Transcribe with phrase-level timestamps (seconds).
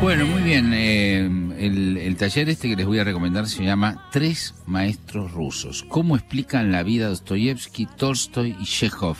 [0.00, 0.72] Bueno, muy bien.
[0.72, 1.18] eh,
[1.58, 5.84] el, el taller este que les voy a recomendar se llama Tres Maestros Rusos.
[5.88, 9.16] ¿Cómo explican la vida de Dostoyevsky, Tolstoy y Chekhov?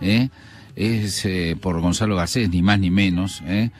[0.00, 0.28] ¿Eh?
[0.74, 3.42] Es eh, por Gonzalo Garcés, ni más ni menos.
[3.46, 3.70] ¿eh?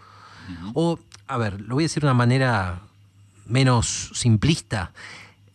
[0.72, 2.80] O, a ver, lo voy a decir de una manera
[3.44, 4.92] menos simplista.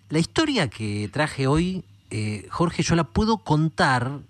[0.09, 4.21] La historia que traje hoy, eh, Jorge, yo la puedo contar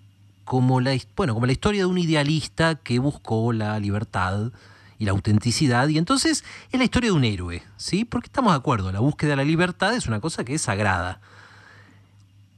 [0.47, 4.53] como la, bueno, como la historia de un idealista que buscó la libertad
[4.97, 5.89] y la autenticidad.
[5.89, 8.05] Y entonces es la historia de un héroe, ¿sí?
[8.05, 11.19] Porque estamos de acuerdo, la búsqueda de la libertad es una cosa que es sagrada.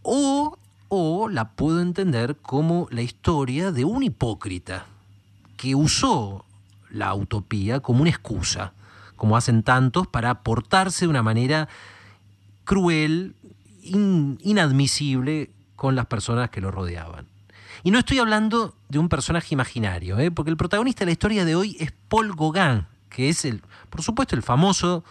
[0.04, 0.56] O,
[0.88, 4.86] o la puedo entender como la historia de un hipócrita
[5.58, 6.46] que usó
[6.92, 8.74] la utopía como una excusa,
[9.16, 11.68] como hacen tantos, para portarse de una manera
[12.66, 13.36] cruel,
[13.82, 17.26] in- inadmisible con las personas que lo rodeaban.
[17.84, 20.32] Y no estoy hablando de un personaje imaginario, ¿eh?
[20.32, 24.02] porque el protagonista de la historia de hoy es Paul Gauguin, que es, el, por
[24.02, 25.04] supuesto, el famoso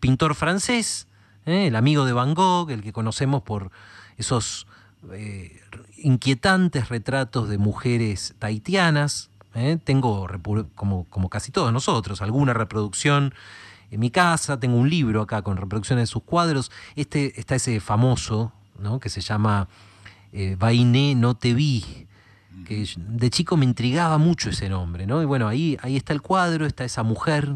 [0.00, 1.06] pintor francés,
[1.46, 1.68] ¿eh?
[1.68, 3.70] el amigo de Van Gogh, el que conocemos por
[4.16, 4.66] esos
[5.12, 5.60] eh,
[5.96, 9.30] inquietantes retratos de mujeres tahitianas.
[9.54, 9.78] ¿eh?
[9.82, 10.26] Tengo,
[10.74, 13.34] como, como casi todos nosotros, alguna reproducción
[13.90, 16.70] en mi casa, tengo un libro acá con reproducciones de sus cuadros.
[16.96, 18.52] Este está ese famoso,
[19.00, 19.68] que se llama
[20.32, 22.06] eh, Vainé no te vi,
[22.66, 25.22] que de chico me intrigaba mucho ese nombre, ¿no?
[25.22, 27.48] Y bueno, ahí, ahí está el cuadro, está esa mujer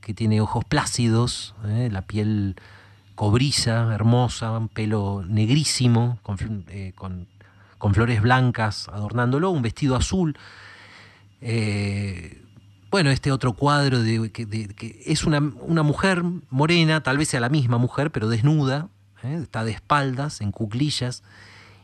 [0.00, 1.88] que tiene ojos plácidos, ¿eh?
[1.92, 2.56] la piel
[3.14, 7.26] cobriza, hermosa, un pelo negrísimo, con, eh, con-
[7.94, 10.36] flores blancas adornándolo, un vestido azul.
[11.40, 12.42] Eh,
[12.90, 17.48] bueno, este otro cuadro de, que, es una, una mujer morena, tal vez sea la
[17.50, 18.88] misma mujer, pero desnuda,
[19.22, 21.22] está de espaldas, en cuclillas.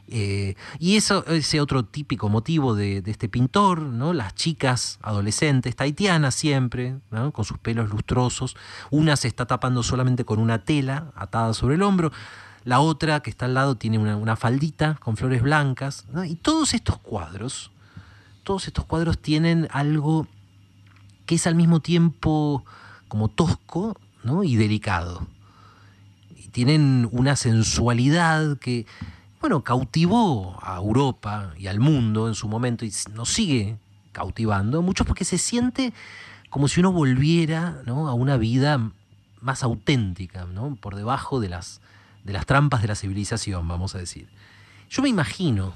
[0.09, 4.13] Eh, y eso, ese otro típico motivo de, de este pintor, ¿no?
[4.13, 7.33] Las chicas adolescentes, tahitianas siempre, ¿no?
[7.33, 8.57] con sus pelos lustrosos.
[8.91, 12.13] Una se está tapando solamente con una tela atada sobre el hombro.
[12.65, 16.05] La otra, que está al lado, tiene una, una faldita con flores blancas.
[16.13, 16.25] ¿no?
[16.25, 17.71] Y todos estos cuadros,
[18.43, 20.27] todos estos cuadros tienen algo
[21.27, 22.65] que es al mismo tiempo
[23.09, 24.45] como tosco ¿no?
[24.45, 25.27] y delicado.
[26.37, 28.87] Y tienen una sensualidad que,
[29.45, 33.77] bueno, cautivó a Europa y al mundo en su momento y nos sigue
[34.13, 35.93] cautivando, muchos porque se siente
[36.49, 38.91] como si uno volviera a una vida
[39.43, 40.77] más auténtica, ¿no?
[40.77, 41.83] por debajo de las,
[42.25, 44.31] de las trampas de la civilización, vamos a decir.
[44.89, 45.75] Yo me imagino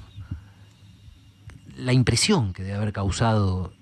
[1.77, 3.75] la impresión que debe haber causado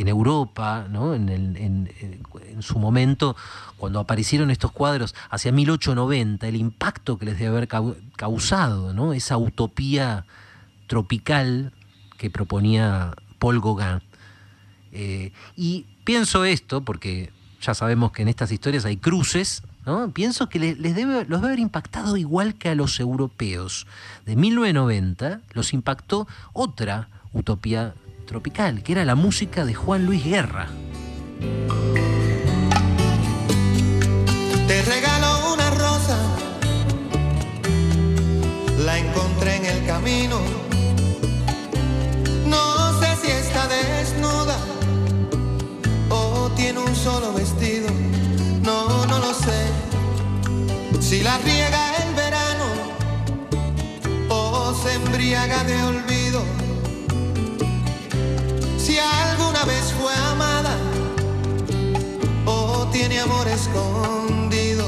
[0.00, 1.14] en Europa, ¿no?
[1.14, 3.36] en, el- en- en- en su momento,
[3.76, 9.12] cuando aparecieron estos cuadros hacia 1890, el impacto que les debe haber cau- causado, ¿no?
[9.12, 10.24] esa utopía
[10.86, 11.72] tropical
[12.16, 14.02] que proponía Paul Gauguin.
[14.92, 17.30] Eh, y pienso esto, porque
[17.60, 20.10] ya sabemos que en estas historias hay cruces, ¿no?
[20.12, 23.86] pienso que le- les debe, los debe haber impactado igual que a los europeos.
[24.26, 27.94] De 1990 los impactó otra utopía
[28.28, 30.68] tropical, que era la música de Juan Luis Guerra.
[34.68, 36.18] Te regalo una rosa,
[38.84, 40.38] la encontré en el camino.
[42.46, 44.58] No sé si está desnuda
[46.10, 47.88] o tiene un solo vestido.
[48.62, 49.60] No, no lo sé.
[51.00, 52.88] Si la riega el verano
[54.82, 56.17] se embriaga de olvido.
[58.88, 60.74] Si alguna vez fue amada
[62.46, 64.86] o tiene amor escondido.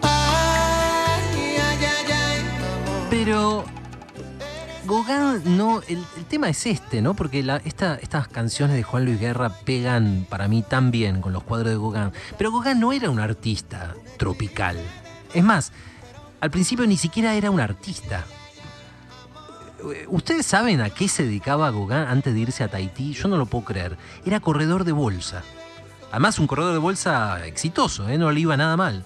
[0.00, 3.06] Ay, ay, ay, ay.
[3.10, 3.62] Pero
[4.86, 7.12] Gauguin no, el, tema es este, ¿no?
[7.12, 11.72] Porque estas canciones de Juan Luis Guerra pegan para mí tan bien con los cuadros
[11.72, 12.12] de Gauguin.
[12.38, 14.78] Pero Gauguin no era un artista tropical.
[15.34, 15.72] Es más,
[16.40, 18.24] al principio ni siquiera era un artista.
[19.92, 23.12] Eh, ¿Ustedes saben a qué se dedicaba Gauguin antes de irse a Tahití?
[23.12, 23.96] Yo no lo puedo creer.
[24.24, 25.42] Era corredor de bolsa.
[26.10, 28.18] Además, un corredor de bolsa exitoso, ¿eh?
[28.18, 29.04] no le iba nada mal.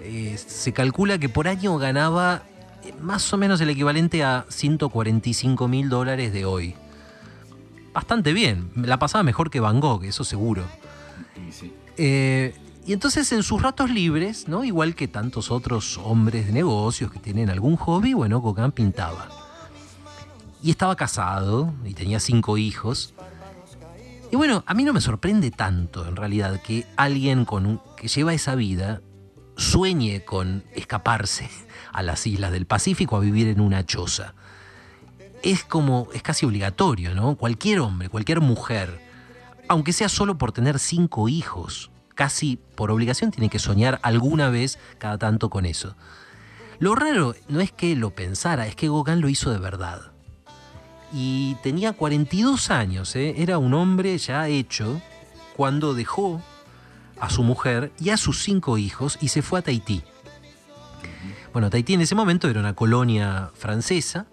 [0.00, 2.42] Eh, se calcula que por año ganaba
[2.84, 6.74] eh, más o menos el equivalente a 145 mil dólares de hoy.
[7.92, 8.70] Bastante bien.
[8.76, 10.64] La pasaba mejor que Van Gogh, eso seguro.
[11.96, 12.54] Eh,
[12.86, 14.64] y entonces en sus ratos libres, ¿no?
[14.64, 19.28] igual que tantos otros hombres de negocios que tienen algún hobby, bueno, Gauguin pintaba.
[20.62, 23.14] Y estaba casado y tenía cinco hijos.
[24.30, 28.08] Y bueno, a mí no me sorprende tanto en realidad que alguien con un- que
[28.08, 29.00] lleva esa vida
[29.56, 31.48] sueñe con escaparse
[31.92, 34.34] a las islas del Pacífico a vivir en una choza.
[35.42, 37.34] Es como, es casi obligatorio, ¿no?
[37.36, 39.00] Cualquier hombre, cualquier mujer,
[39.68, 44.78] aunque sea solo por tener cinco hijos, casi por obligación tiene que soñar alguna vez
[44.98, 45.96] cada tanto con eso.
[46.78, 50.09] Lo raro no es que lo pensara, es que Gauguin lo hizo de verdad.
[51.12, 53.34] Y tenía 42 años, ¿eh?
[53.38, 55.00] era un hombre ya hecho
[55.56, 56.40] cuando dejó
[57.20, 60.02] a su mujer y a sus cinco hijos y se fue a Tahití.
[61.52, 64.26] Bueno, Tahití en ese momento era una colonia francesa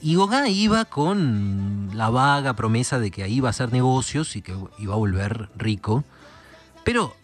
[0.00, 4.42] y Gauguin iba con la vaga promesa de que ahí iba a hacer negocios y
[4.42, 6.04] que iba a volver rico,
[6.84, 7.16] pero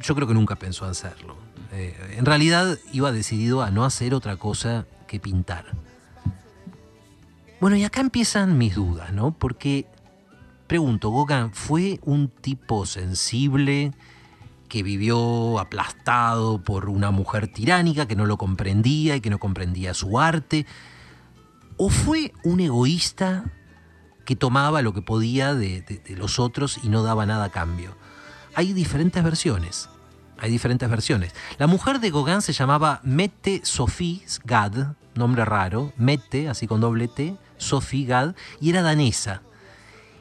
[0.00, 1.36] yo creo que nunca pensó en hacerlo.
[1.72, 5.66] Eh, en realidad iba decidido a no hacer otra cosa que pintar.
[7.60, 9.32] Bueno, y acá empiezan mis dudas, ¿no?
[9.32, 9.86] Porque,
[10.66, 13.92] pregunto, Gauguin fue un tipo sensible
[14.68, 19.94] que vivió aplastado por una mujer tiránica que no lo comprendía y que no comprendía
[19.94, 20.66] su arte,
[21.76, 23.44] o fue un egoísta
[24.24, 25.84] que tomaba lo que podía de,
[26.16, 27.96] los otros y no daba nada a cambio.
[28.54, 29.88] Hay diferentes versiones.
[30.38, 31.34] Hay diferentes versiones.
[31.58, 37.08] La mujer de Gauguin se llamaba Mette Sophie Gad, nombre raro, Mette, así con doble
[37.08, 39.42] T, Sophie Gad, y era danesa.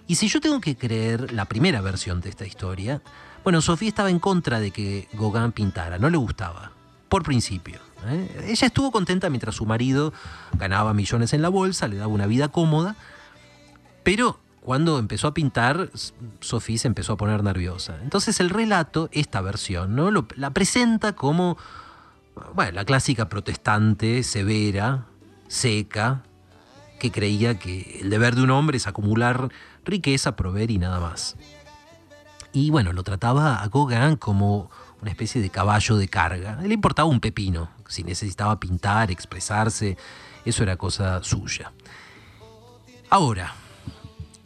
[0.07, 3.01] Y si yo tengo que creer la primera versión de esta historia,
[3.43, 6.71] bueno, Sofía estaba en contra de que Gauguin pintara, no le gustaba,
[7.09, 7.79] por principio.
[8.07, 8.45] ¿eh?
[8.47, 10.13] Ella estuvo contenta mientras su marido
[10.57, 12.95] ganaba millones en la bolsa, le daba una vida cómoda,
[14.03, 17.97] pero cuando empezó a pintar, S- Sofía se empezó a poner nerviosa.
[18.01, 20.09] Entonces el relato, esta versión, ¿no?
[20.11, 21.57] Lo- la presenta como
[22.55, 25.05] bueno, la clásica protestante, severa,
[25.47, 26.23] seca,
[27.03, 29.49] que creía que el deber de un hombre es acumular
[29.83, 31.35] riqueza, proveer y nada más.
[32.53, 34.71] Y bueno, lo trataba a Gauguin como
[35.01, 36.61] una especie de caballo de carga.
[36.61, 37.69] Le importaba un pepino.
[37.89, 39.97] Si necesitaba pintar, expresarse,
[40.45, 41.73] eso era cosa suya.
[43.09, 43.53] Ahora,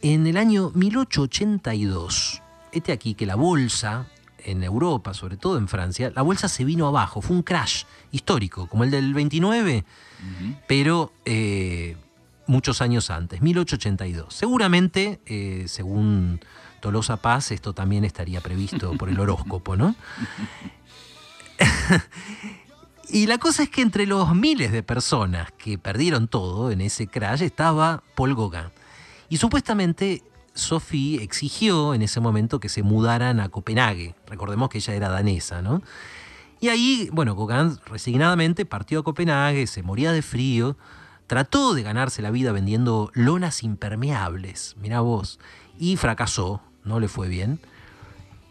[0.02, 4.06] en el año 1882, este aquí que la bolsa
[4.38, 8.66] en Europa, sobre todo en Francia, la bolsa se vino abajo, fue un crash histórico,
[8.66, 9.84] como el del 29,
[10.66, 11.96] pero eh,
[12.48, 14.34] muchos años antes, 1882.
[14.34, 16.40] Seguramente, eh, según
[16.80, 19.94] Tolosa Paz, esto también estaría previsto por el horóscopo, ¿no?
[23.10, 27.06] y la cosa es que entre los miles de personas que perdieron todo en ese
[27.06, 28.70] crash estaba Paul Gauguin.
[29.28, 30.22] Y supuestamente
[30.54, 34.14] Sophie exigió en ese momento que se mudaran a Copenhague.
[34.26, 35.82] Recordemos que ella era danesa, ¿no?
[36.60, 40.76] Y ahí, bueno, Gauguin resignadamente partió a Copenhague, se moría de frío,
[41.28, 45.38] trató de ganarse la vida vendiendo lonas impermeables, mirá vos,
[45.78, 47.60] y fracasó, no le fue bien.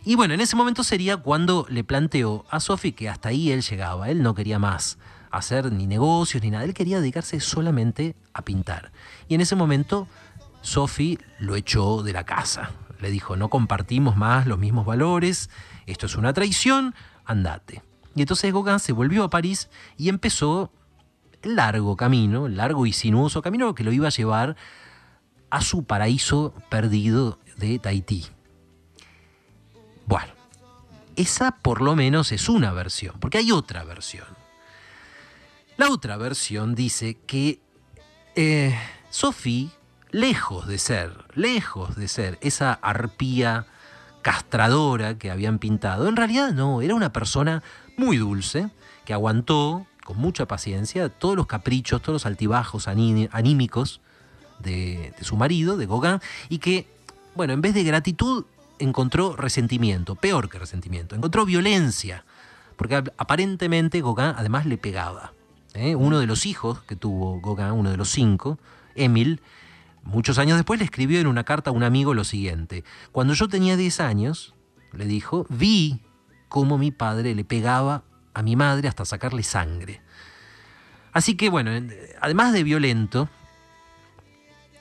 [0.05, 3.63] Y bueno, en ese momento sería cuando le planteó a Sophie que hasta ahí él
[3.63, 4.99] llegaba, él no quería más
[5.31, 8.91] hacer ni negocios ni nada, él quería dedicarse solamente a pintar.
[9.27, 10.07] Y en ese momento
[10.61, 15.49] Sophie lo echó de la casa, le dijo, no compartimos más los mismos valores,
[15.87, 16.93] esto es una traición,
[17.25, 17.81] andate.
[18.15, 19.67] Y entonces Gauguin se volvió a París
[19.97, 20.71] y empezó
[21.47, 24.55] largo camino, largo y sinuoso camino que lo iba a llevar
[25.49, 28.25] a su paraíso perdido de Tahití.
[30.05, 30.33] Bueno,
[31.15, 34.27] esa por lo menos es una versión, porque hay otra versión.
[35.77, 37.59] La otra versión dice que
[38.35, 38.77] eh,
[39.09, 39.69] Sophie,
[40.11, 43.65] lejos de ser, lejos de ser esa arpía
[44.21, 47.63] castradora que habían pintado, en realidad no, era una persona
[47.97, 48.69] muy dulce,
[49.05, 53.99] que aguantó con mucha paciencia todos los caprichos, todos los altibajos anímicos
[54.59, 56.87] de, su marido, de Gauguin, y que,
[57.35, 58.45] bueno, en vez de gratitud
[58.79, 62.23] encontró resentimiento, peor que resentimiento, encontró violencia,
[62.77, 65.33] porque aparentemente Gauguin además le pegaba.
[65.73, 65.93] ¿eh?
[65.95, 68.59] Uno de los hijos que tuvo Gauguin, uno de los cinco,
[68.95, 69.41] Emil,
[70.03, 73.49] muchos años después le escribió en una carta a un amigo lo siguiente, cuando yo
[73.49, 74.55] tenía 10 años,
[74.93, 75.99] le dijo, vi
[76.47, 78.03] cómo mi padre le pegaba
[78.37, 79.99] a mi madre hasta sacarle sangre.
[81.11, 81.71] Así que bueno,
[82.21, 83.29] además de violento,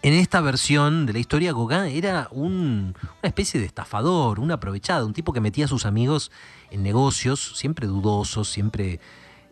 [0.02, 5.06] en esta versión de la historia, Gauguin era un, una especie de estafador, un aprovechado,
[5.06, 6.30] un tipo que metía a sus amigos
[6.70, 9.00] en negocios, siempre dudosos, siempre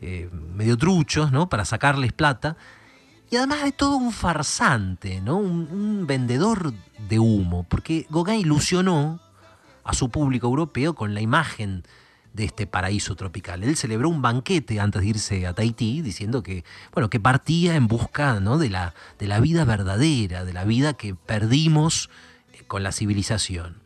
[0.03, 1.49] eh, medio truchos, ¿no?
[1.49, 2.59] Para sacarles plata.
[3.31, 5.39] Y además de todo un farsante, ¿no?
[5.39, 6.75] Un, un vendedor
[7.09, 9.19] de humo, porque Gauguin ilusionó
[9.83, 11.85] a su público europeo con la imagen
[12.35, 13.63] de este paraíso tropical.
[13.63, 17.87] Él celebró un banquete antes de irse a Tahití diciendo que, bueno, que partía en
[17.87, 18.59] busca ¿no?
[18.59, 22.11] de, la, de la vida verdadera, de la vida que perdimos
[22.53, 23.83] eh, con la civilización.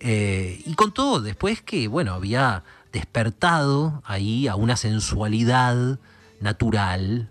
[0.00, 6.00] Eh, y con todo, después que, bueno, había despertado ahí a una sensualidad
[6.40, 7.30] natural,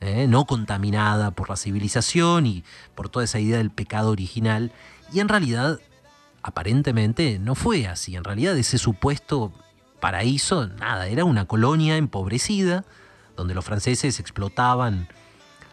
[0.00, 0.26] ¿eh?
[0.28, 2.64] no contaminada por la civilización y
[2.94, 4.70] por toda esa idea del pecado original,
[5.10, 5.80] y en realidad
[6.42, 8.16] aparentemente no fue así.
[8.16, 9.52] En realidad ese supuesto
[10.00, 12.84] paraíso, nada, era una colonia empobrecida,
[13.36, 15.08] donde los franceses explotaban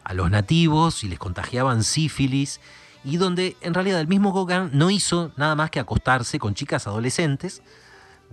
[0.04, 2.62] a los nativos y les contagiaban sífilis,
[3.04, 6.86] y donde en realidad el mismo Gauguin no hizo nada más que acostarse con chicas
[6.86, 7.64] adolescentes,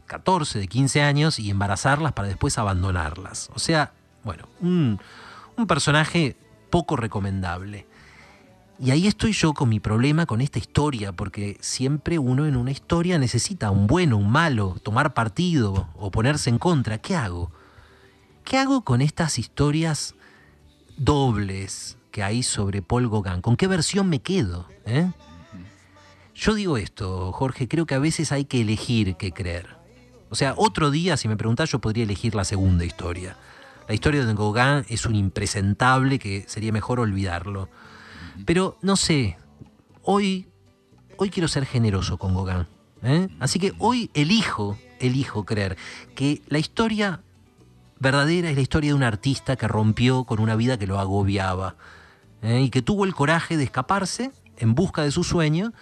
[0.06, 3.50] 14, de 15 años, y embarazarlas para después abandonarlas.
[3.54, 5.00] O sea, bueno, un,
[5.56, 6.36] un personaje
[6.70, 7.86] poco recomendable.
[8.78, 12.70] Y ahí estoy yo con mi problema con esta historia, porque siempre uno en una
[12.70, 16.98] historia necesita un bueno, un malo, tomar partido o ponerse en contra.
[16.98, 17.50] ¿Qué hago?
[18.44, 20.14] ¿Qué hago con estas historias
[20.98, 23.40] dobles que hay sobre Paul Gauguin?
[23.40, 24.68] ¿Con qué versión me quedo?
[24.84, 25.10] Eh?
[26.34, 29.74] Yo digo esto, Jorge, creo que a veces hay que elegir qué creer.
[30.28, 33.38] O sea, otro día, si me preguntás, yo podría elegir la segunda historia.
[33.88, 37.70] La historia de Gauguin es un impresentable que sería mejor olvidarlo.
[38.44, 39.36] Pero no sé,
[40.02, 40.48] hoy,
[41.16, 42.66] hoy quiero ser generoso con Gauguin.
[43.02, 43.28] ¿eh?
[43.40, 45.76] Así que hoy elijo, elijo creer
[46.14, 47.22] que la historia
[47.98, 51.76] verdadera es la historia de un artista que rompió con una vida que lo agobiaba
[52.42, 52.62] ¿eh?
[52.62, 55.72] y que tuvo el coraje de escaparse en busca de su sueño,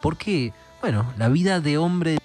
[0.00, 2.18] porque, bueno, la vida de hombre...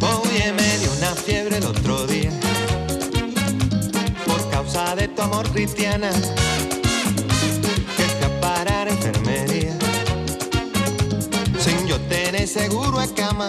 [0.00, 2.39] Voy en medio una fiebre el otro día
[4.70, 6.10] de tu amor cristiana.
[7.96, 9.76] Que fui a enfermería.
[11.58, 13.48] Sin yo tener seguro a cama.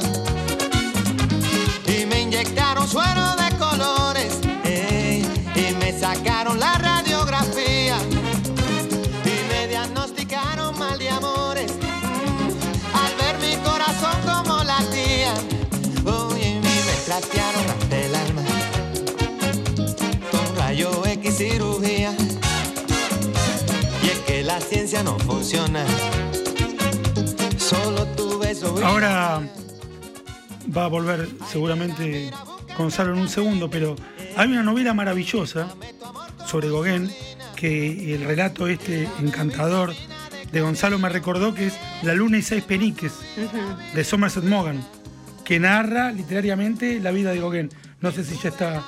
[1.86, 4.40] Y me inyectaron suero de colores
[5.56, 6.81] y me sacaron la
[24.92, 25.86] ciencia no funciona
[27.58, 29.42] solo tu beso Ahora
[30.76, 32.30] va a volver seguramente
[32.78, 33.96] Gonzalo en un segundo, pero
[34.36, 35.70] hay una novela maravillosa
[36.46, 37.10] sobre Gauguin
[37.56, 39.94] que el relato este encantador
[40.52, 43.14] de Gonzalo me recordó que es La luna y seis peniques
[43.94, 44.82] de Somerset Maugham,
[45.46, 47.70] que narra literariamente la vida de Gauguin.
[48.02, 48.84] No sé si ya está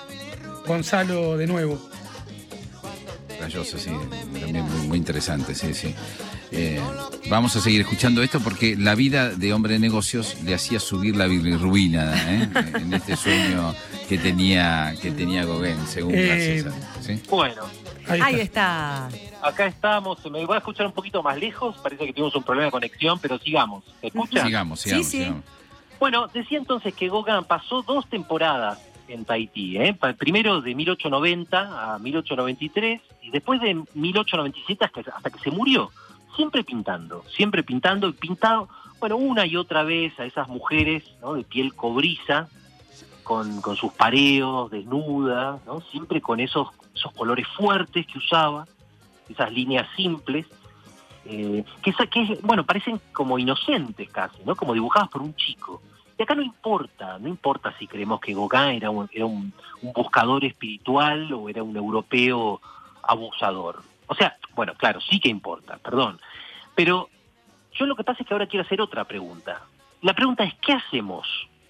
[0.67, 1.92] Gonzalo de nuevo.
[3.43, 3.91] Rayoso, sí,
[4.41, 5.93] también muy, muy interesante, sí, sí.
[6.51, 6.79] Eh,
[7.29, 11.15] vamos a seguir escuchando esto porque la vida de hombre de negocios le hacía subir
[11.15, 12.47] la bilirrubina ¿eh?
[12.75, 13.73] en este sueño
[14.07, 17.21] que tenía que tenía Gauguin, según Eh, César, ¿sí?
[17.29, 17.63] Bueno,
[18.07, 19.07] Ahí Ahí está.
[19.41, 20.19] acá estamos.
[20.29, 21.77] Me va a escuchar un poquito más lejos.
[21.77, 23.83] Parece que tenemos un problema de conexión, pero sigamos.
[24.01, 24.43] ¿Se escucha?
[24.45, 25.17] Sigamos, sigamos, sí.
[25.19, 25.43] sigamos.
[25.99, 29.77] Bueno, decía entonces que Gauguin pasó dos temporadas en Tahití.
[29.77, 29.97] ¿eh?
[30.17, 35.91] Primero de 1890 a 1893 y después de 1897 hasta, hasta que se murió.
[36.35, 38.67] Siempre pintando, siempre pintando y pintado,
[38.99, 41.33] bueno, una y otra vez a esas mujeres ¿no?
[41.33, 42.47] de piel cobriza,
[43.23, 45.81] con, con sus pareos, desnudas, ¿no?
[45.81, 48.67] siempre con esos, esos colores fuertes que usaba,
[49.29, 50.45] esas líneas simples,
[51.25, 54.55] eh, que, que, bueno, parecen como inocentes casi, ¿no?
[54.55, 55.81] como dibujadas por un chico.
[56.17, 59.53] Y acá no importa, no importa si creemos que Gauguin era un, era un,
[59.95, 62.61] buscador espiritual o era un europeo
[63.01, 63.81] abusador.
[64.07, 66.19] O sea, bueno, claro, sí que importa, perdón.
[66.75, 67.09] Pero
[67.73, 69.61] yo lo que pasa es que ahora quiero hacer otra pregunta.
[70.01, 71.27] La pregunta es, ¿qué hacemos,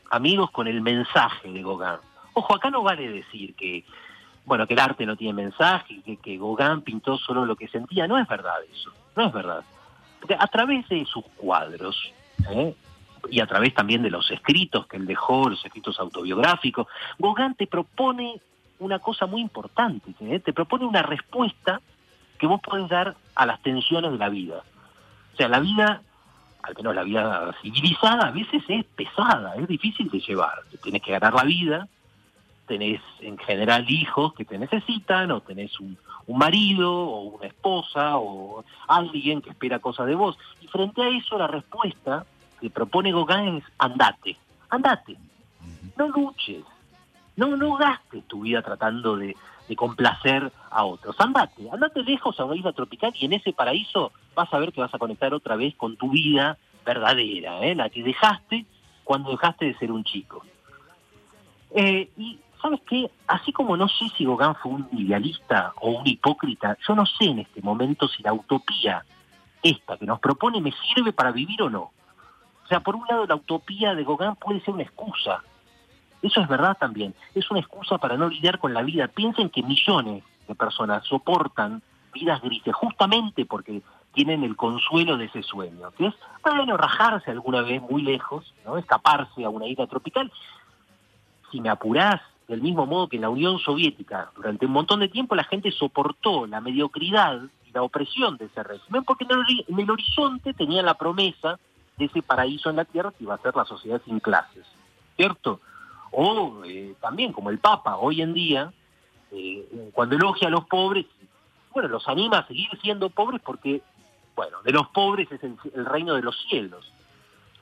[0.09, 1.99] amigos, con el mensaje de Gauguin?
[2.33, 3.85] Ojo, acá no vale decir que,
[4.45, 8.07] bueno, que el arte no tiene mensaje, que, que Gauguin pintó solo lo que sentía.
[8.07, 9.63] No es verdad eso, no es verdad.
[10.19, 12.11] Porque a través de sus cuadros,
[12.49, 12.75] ¿eh?
[13.29, 16.87] Y a través también de los escritos que él dejó, los escritos autobiográficos,
[17.19, 18.41] Gauguin te propone
[18.79, 20.39] una cosa muy importante, ¿eh?
[20.39, 21.81] te propone una respuesta
[22.37, 24.63] que vos podés dar a las tensiones de la vida.
[25.33, 26.01] O sea, la vida,
[26.61, 30.59] al menos la vida civilizada, a veces es pesada, es difícil de llevar.
[30.81, 31.87] Tienes que ganar la vida,
[32.67, 38.17] tenés en general hijos que te necesitan, o tenés un, un marido, o una esposa,
[38.17, 40.37] o alguien que espera cosas de vos.
[40.61, 42.25] Y frente a eso, la respuesta
[42.63, 44.37] que propone Gauguin es andate,
[44.69, 45.17] andate,
[45.97, 46.63] no luches,
[47.35, 49.35] no, no gastes tu vida tratando de,
[49.67, 51.13] de complacer a otros.
[51.19, 54.79] Andate, andate lejos a una isla tropical y en ese paraíso vas a ver que
[54.79, 57.75] vas a conectar otra vez con tu vida verdadera, ¿eh?
[57.75, 58.65] la que dejaste
[59.03, 60.45] cuando dejaste de ser un chico.
[61.75, 66.07] Eh, y sabes qué, así como no sé si Gauguin fue un idealista o un
[66.07, 69.03] hipócrita, yo no sé en este momento si la utopía
[69.61, 71.91] esta que nos propone me sirve para vivir o no.
[72.63, 75.43] O sea, por un lado la utopía de Gauguin puede ser una excusa.
[76.21, 77.13] Eso es verdad también.
[77.35, 79.07] Es una excusa para no lidiar con la vida.
[79.09, 81.81] Piensen que millones de personas soportan
[82.13, 83.81] vidas grises justamente porque
[84.13, 88.77] tienen el consuelo de ese sueño, que es, bueno, rajarse alguna vez muy lejos, ¿no?
[88.77, 90.31] escaparse a una isla tropical.
[91.51, 95.09] Si me apurás, del mismo modo que en la Unión Soviética, durante un montón de
[95.09, 99.65] tiempo la gente soportó la mediocridad y la opresión de ese régimen, porque en el,
[99.67, 101.57] en el horizonte tenía la promesa
[102.03, 104.65] ese paraíso en la tierra que iba a ser la sociedad sin clases,
[105.15, 105.59] ¿cierto?
[106.11, 108.71] O eh, también como el Papa hoy en día,
[109.31, 111.05] eh, cuando elogia a los pobres,
[111.73, 113.81] bueno, los anima a seguir siendo pobres porque,
[114.35, 116.91] bueno, de los pobres es el, reino de los cielos.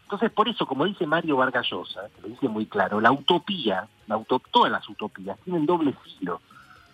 [0.04, 3.88] Entonces, por eso, como dice Mario Vargas Llosa, que lo dice muy claro, la utopía,
[4.08, 6.42] la utop todas las utopías tienen doble filo.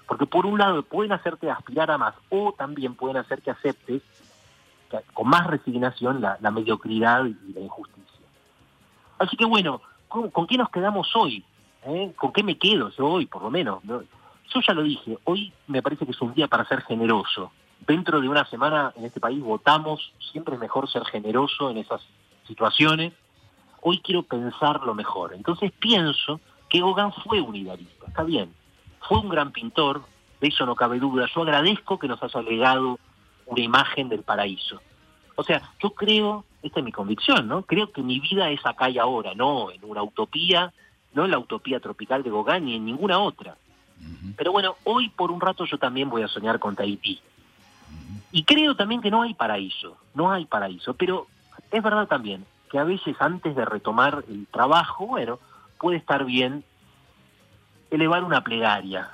[0.08, 4.04] Porque por un lado pueden hacerte aspirar a más o también pueden hacer que aceptes
[5.14, 8.26] con más resignación la, mediocridad y la injusticia.
[9.20, 11.44] Así que bueno, ¿con, qué nos quedamos hoy?
[11.84, 12.14] ¿Eh?
[12.16, 13.84] ¿Con qué me quedo yo hoy, por lo menos?
[13.84, 14.02] ¿no?
[14.54, 17.52] Yo ya lo dije, hoy me parece que es un día para ser generoso.
[17.86, 22.02] Dentro de una semana en este país votamos, siempre es mejor ser generoso en esas
[22.48, 23.14] situaciones.
[23.82, 25.34] Hoy quiero pensarlo mejor.
[25.34, 28.54] Entonces pienso que Gauguin fue un idealista, está bien.
[29.08, 30.04] Fue un gran pintor,
[30.42, 31.28] de eso no cabe duda.
[31.34, 33.00] Yo agradezco que nos haya legado
[33.48, 34.82] una imagen del paraíso.
[35.36, 37.64] O sea, yo creo, esta es mi convicción, ¿no?
[37.64, 40.74] Creo que mi vida es acá y ahora, no en una utopía,
[41.14, 43.56] no en la utopía tropical de Gauguin ni en ninguna otra.
[44.36, 47.20] Pero bueno, hoy por un rato yo también voy a soñar con Tahití.
[48.32, 51.28] Y creo también que no hay paraíso, no hay paraíso, pero
[51.72, 55.40] es verdad también que a veces antes de retomar el trabajo, bueno,
[55.80, 56.64] puede estar bien
[57.90, 59.10] elevar una plegaria,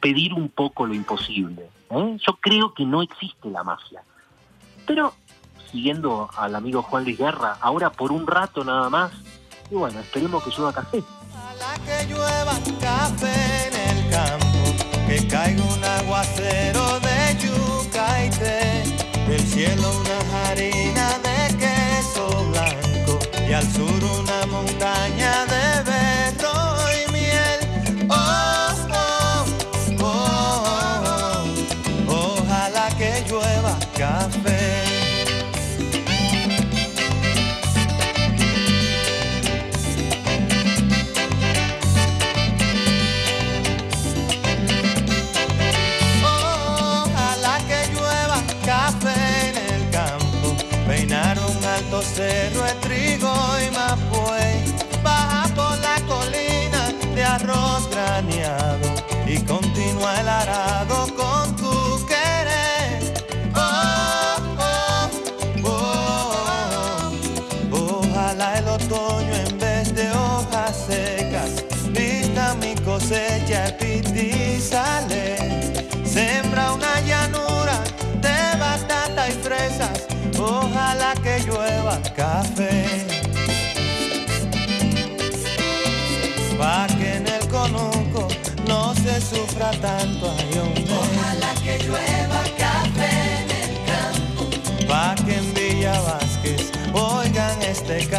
[0.00, 1.70] pedir un poco lo imposible.
[1.90, 2.16] ¿Eh?
[2.26, 4.02] Yo creo que no existe la magia.
[4.86, 5.14] Pero,
[5.70, 9.12] siguiendo al amigo Juan Luis Guerra, ahora por un rato nada más,
[9.70, 11.02] y bueno, esperemos que llueva café.
[11.30, 18.84] Ojalá que llueva café en el campo, que caiga un aguacero de yuca y té,
[19.28, 23.97] del cielo una harina de queso blanco y al sur
[89.20, 90.34] sufra tanto.
[90.38, 90.84] ay, hombre.
[90.84, 94.42] Ojalá que llueva café en el campo.
[94.88, 98.17] Pa' que en Villa Vázquez oigan este canto.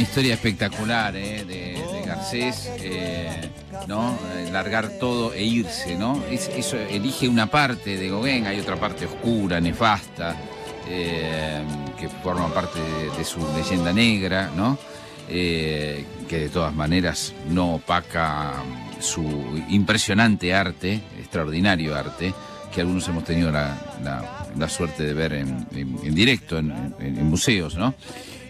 [0.00, 1.44] Historia espectacular ¿eh?
[1.44, 2.68] de, Garcés.
[2.80, 3.48] eh,
[3.86, 4.18] ¿no?
[4.36, 6.22] Eh, largar todo e irse, ¿no?
[6.30, 10.36] Es- eso elige una parte de Gauguin, hay otra parte oscura, nefasta,
[10.86, 12.80] que forma parte
[13.16, 14.76] de, su leyenda negra, ¿no?
[15.28, 18.54] Que de todas maneras no opaca
[19.00, 19.22] su
[19.68, 22.34] impresionante arte, extraordinario arte,
[22.74, 23.76] que algunos hemos tenido la,
[24.68, 25.66] suerte de ver en,
[26.14, 27.94] directo, en- en museos, ¿no?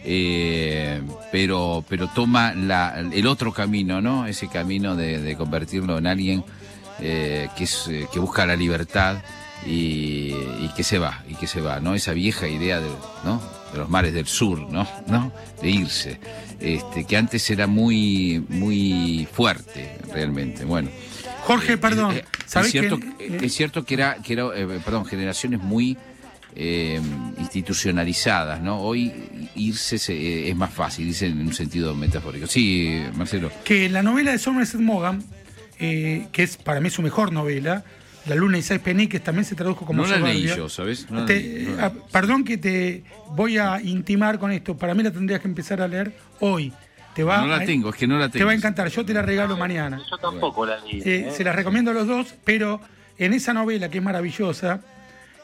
[0.05, 4.27] Eh, pero, pero toma la- el otro camino, ¿no?
[4.27, 6.45] Ese camino de, de convertirlo en alguien
[7.01, 9.19] eh, que, es, eh, que busca la libertad
[9.67, 11.95] y, y que se va, y que se va, ¿no?
[11.95, 12.89] Esa vieja idea de,
[13.25, 13.43] ¿no?
[13.73, 14.87] de los mares del sur, ¿no?
[15.07, 15.33] ¿no?
[15.63, 16.19] De irse,
[16.61, 20.65] este, que antes era muy, muy fuerte, realmente.
[20.65, 20.89] Bueno.
[21.45, 24.49] Jorge, Eh, perdón, eh, ¿sabés es cierto, que- es cierto que era, que era
[24.85, 25.97] perdón, generaciones muy
[26.57, 27.01] eh,
[27.39, 28.81] institucionalizadas, ¿no?
[28.81, 29.13] Hoy
[29.55, 32.47] irse se- eh, es más fácil, dice en un sentido metafórico.
[32.47, 33.51] Sí, Marcelo.
[33.65, 35.23] que la novela de Somerset Maugham,
[35.79, 37.85] eh, que es para mí su mejor novela,
[38.27, 41.11] La luna y seis peniques, también se tradujo como no la leí yo, ¿sabes?
[41.11, 44.77] No la Te- leí, no la- ah, perdón que te voy a intimar con esto.
[44.77, 46.71] Para mí la tendrías que empezar a leer hoy.
[47.15, 48.41] Te va no la a- tengo, es que no la tengo.
[48.43, 48.89] Te va a encantar.
[48.89, 50.03] Yo te la regalo mañana.
[50.09, 50.99] Yo tampoco la leí.
[51.01, 51.33] Eh, ¿eh?
[51.35, 52.83] Se las recomiendo a los dos, pero
[53.17, 54.83] en esa novela que es maravillosa,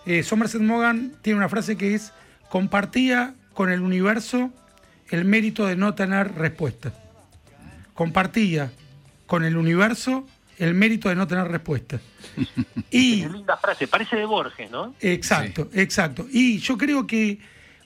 [0.04, 2.12] eh, Somerset Maugham tiene una frase que es
[2.50, 4.50] compartía con el universo
[5.08, 6.92] el mérito de no tener respuesta.
[7.94, 8.70] Compartía
[9.26, 11.98] con el universo el mérito de no tener respuesta.
[12.90, 14.94] Y Qué linda frase, parece de Borges, ¿no?
[15.00, 16.26] Exacto, exacto.
[16.30, 17.40] Y yo creo que